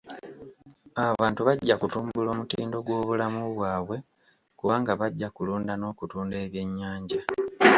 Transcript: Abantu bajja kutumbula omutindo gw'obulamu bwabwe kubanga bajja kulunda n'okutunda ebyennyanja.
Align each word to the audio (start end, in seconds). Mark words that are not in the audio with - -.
Abantu 1.09 1.39
bajja 1.47 1.73
kutumbula 1.81 2.29
omutindo 2.31 2.77
gw'obulamu 2.85 3.41
bwabwe 3.55 3.97
kubanga 4.57 4.91
bajja 5.01 5.27
kulunda 5.35 5.73
n'okutunda 5.77 6.35
ebyennyanja. 6.45 7.21